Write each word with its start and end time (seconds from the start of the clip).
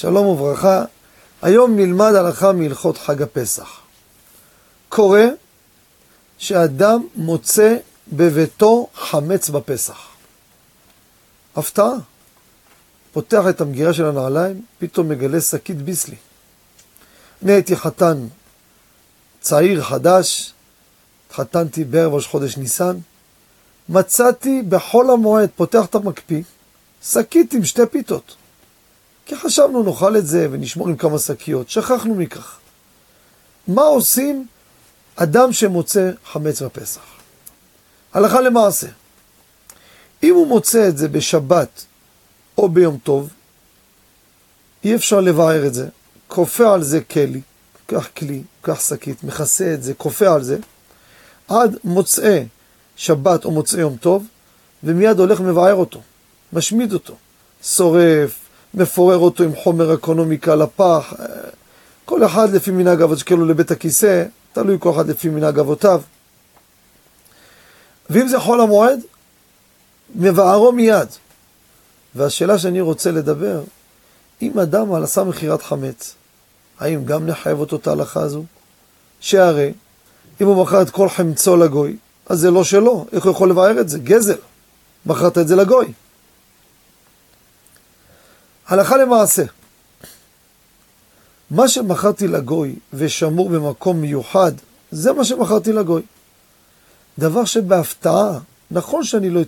שלום 0.00 0.26
וברכה. 0.26 0.84
היום 1.42 1.76
נלמד 1.76 2.14
הלכה 2.14 2.52
מהלכות 2.52 2.98
חג 2.98 3.22
הפסח. 3.22 3.80
קורה 4.88 5.26
שאדם 6.38 7.06
מוצא 7.14 7.76
בביתו 8.12 8.88
חמץ 8.94 9.48
בפסח. 9.48 9.98
הפתעה. 11.56 11.92
פותח 13.12 13.42
את 13.50 13.60
המגירה 13.60 13.92
של 13.92 14.04
הנעליים, 14.04 14.62
פתאום 14.78 15.08
מגלה 15.08 15.40
שקית 15.40 15.82
ביסלי. 15.82 16.16
אני 17.42 17.52
הייתי 17.52 17.76
חתן 17.76 18.26
צעיר, 19.40 19.82
חדש, 19.82 20.52
התחתנתי 21.26 21.84
בערב 21.84 22.14
ראש 22.14 22.26
חודש 22.26 22.56
ניסן, 22.56 22.96
מצאתי 23.88 24.62
בחול 24.68 25.10
המועד, 25.10 25.48
פותח 25.56 25.84
את 25.84 25.94
המקפיא, 25.94 26.42
שקית 27.02 27.52
עם 27.52 27.64
שתי 27.64 27.86
פיתות. 27.90 28.36
כי 29.28 29.36
חשבנו 29.36 29.82
נאכל 29.82 30.16
את 30.16 30.26
זה 30.26 30.48
ונשמור 30.50 30.88
עם 30.88 30.96
כמה 30.96 31.18
שקיות, 31.18 31.70
שכחנו 31.70 32.14
מכך. 32.14 32.58
מה 33.68 33.82
עושים 33.82 34.46
אדם 35.16 35.52
שמוצא 35.52 36.10
חמץ 36.24 36.62
בפסח? 36.62 37.00
הלכה 38.12 38.40
למעשה. 38.40 38.86
אם 40.22 40.34
הוא 40.34 40.46
מוצא 40.46 40.88
את 40.88 40.98
זה 40.98 41.08
בשבת 41.08 41.84
או 42.58 42.68
ביום 42.68 42.98
טוב, 43.02 43.28
אי 44.84 44.94
אפשר 44.94 45.20
לבאר 45.20 45.66
את 45.66 45.74
זה. 45.74 45.88
כופה 46.28 46.74
על 46.74 46.82
זה 46.82 47.00
כלי, 47.00 47.40
קח 47.86 48.08
כלי, 48.16 48.42
קח 48.62 48.88
שקית, 48.88 49.24
מכסה 49.24 49.74
את 49.74 49.82
זה, 49.82 49.94
כופה 49.94 50.34
על 50.34 50.42
זה, 50.42 50.58
עד 51.48 51.76
מוצאי 51.84 52.46
שבת 52.96 53.44
או 53.44 53.50
מוצאי 53.50 53.80
יום 53.80 53.96
טוב, 53.96 54.26
ומיד 54.84 55.18
הולך 55.18 55.40
מבאר 55.40 55.74
אותו, 55.74 56.00
משמיד 56.52 56.92
אותו, 56.92 57.16
שורף, 57.62 58.47
מפורר 58.74 59.18
אותו 59.18 59.44
עם 59.44 59.56
חומר 59.56 59.94
אקונומיקה 59.94 60.54
לפח, 60.54 61.14
כל 62.04 62.24
אחד 62.24 62.52
לפי 62.52 62.70
מנהג 62.70 63.02
אבות 63.02 63.18
שכאלו 63.18 63.44
לבית 63.44 63.70
הכיסא, 63.70 64.24
תלוי 64.52 64.76
כל 64.80 64.90
אחד 64.90 65.08
לפי 65.08 65.28
מנהג 65.28 65.58
אבותיו. 65.58 66.00
ואם 68.10 68.28
זה 68.28 68.40
חול 68.40 68.60
המועד, 68.60 69.00
מבערו 70.14 70.72
מיד. 70.72 71.08
והשאלה 72.14 72.58
שאני 72.58 72.80
רוצה 72.80 73.10
לדבר, 73.10 73.62
אם 74.42 74.58
אדם 74.58 74.94
עשה 74.94 75.24
מכירת 75.24 75.62
חמץ, 75.62 76.14
האם 76.80 77.04
גם 77.04 77.26
נחייב 77.26 77.60
אותו 77.60 77.76
את 77.76 77.86
ההלכה 77.86 78.20
הזו? 78.20 78.44
שהרי 79.20 79.72
אם 80.40 80.46
הוא 80.46 80.62
מכר 80.62 80.82
את 80.82 80.90
כל 80.90 81.08
חמצו 81.08 81.56
לגוי, 81.56 81.96
אז 82.26 82.40
זה 82.40 82.50
לא 82.50 82.64
שלו, 82.64 83.06
איך 83.12 83.24
הוא 83.24 83.32
יכול 83.32 83.50
לבאר 83.50 83.80
את 83.80 83.88
זה? 83.88 83.98
גזל. 83.98 84.36
מכרת 85.06 85.38
את 85.38 85.48
זה 85.48 85.56
לגוי. 85.56 85.92
הלכה 88.68 88.96
למעשה, 88.96 89.42
מה 91.50 91.68
שמכרתי 91.68 92.28
לגוי 92.28 92.74
ושמור 92.92 93.48
במקום 93.48 94.00
מיוחד, 94.00 94.52
זה 94.90 95.12
מה 95.12 95.24
שמכרתי 95.24 95.72
לגוי. 95.72 96.02
דבר 97.18 97.44
שבהפתעה, 97.44 98.38
נכון 98.70 99.04
שאני 99.04 99.30
לא, 99.30 99.40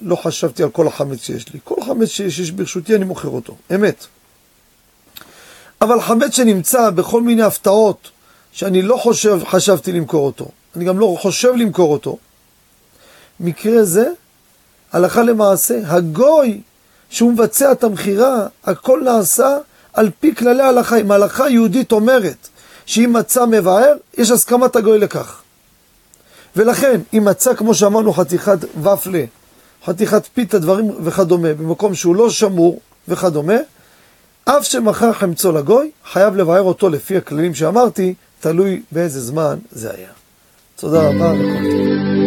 לא 0.00 0.16
חשבתי 0.16 0.62
על 0.62 0.70
כל 0.70 0.86
החמץ 0.86 1.22
שיש 1.22 1.52
לי, 1.52 1.60
כל 1.64 1.74
חמץ 1.86 2.08
שיש 2.08 2.50
ברשותי 2.50 2.94
אני 2.94 3.04
מוכר 3.04 3.28
אותו, 3.28 3.56
אמת. 3.74 4.06
אבל 5.80 6.00
חמץ 6.00 6.36
שנמצא 6.36 6.90
בכל 6.90 7.22
מיני 7.22 7.42
הפתעות, 7.42 8.10
שאני 8.52 8.82
לא 8.82 8.96
חושב, 8.96 9.40
חשבתי 9.44 9.92
למכור 9.92 10.26
אותו, 10.26 10.48
אני 10.76 10.84
גם 10.84 10.98
לא 10.98 11.16
חושב 11.20 11.52
למכור 11.56 11.92
אותו, 11.92 12.18
מקרה 13.40 13.84
זה, 13.84 14.08
הלכה 14.92 15.22
למעשה, 15.22 15.80
הגוי 15.84 16.60
שהוא 17.10 17.32
מבצע 17.32 17.72
את 17.72 17.84
המכירה, 17.84 18.46
הכל 18.64 19.00
נעשה 19.04 19.56
על 19.92 20.10
פי 20.20 20.34
כללי 20.34 20.62
ההלכה. 20.62 20.96
אם 20.96 21.10
ההלכה 21.10 21.44
היהודית 21.44 21.92
אומרת 21.92 22.48
שאם 22.86 23.12
מצא 23.12 23.46
מבאר, 23.46 23.94
יש 24.18 24.30
הסכמת 24.30 24.76
הגוי 24.76 24.98
לכך. 24.98 25.40
ולכן, 26.56 27.00
אם 27.14 27.24
מצא, 27.24 27.54
כמו 27.54 27.74
שאמרנו, 27.74 28.12
חתיכת 28.12 28.58
ופלה, 28.82 29.24
חתיכת 29.84 30.22
פיתה, 30.34 30.58
דברים 30.58 30.90
וכדומה, 31.04 31.54
במקום 31.54 31.94
שהוא 31.94 32.16
לא 32.16 32.30
שמור 32.30 32.80
וכדומה, 33.08 33.56
אף 34.44 34.64
שמכר 34.64 35.12
חמצו 35.12 35.52
לגוי, 35.52 35.90
חייב 36.12 36.36
לבאר 36.36 36.62
אותו 36.62 36.88
לפי 36.88 37.16
הכללים 37.16 37.54
שאמרתי, 37.54 38.14
תלוי 38.40 38.82
באיזה 38.92 39.20
זמן 39.20 39.58
זה 39.72 39.90
היה. 39.90 40.08
תודה 40.76 41.08
רבה 41.08 41.32
וכל 41.32 41.70
טוב. 41.70 42.25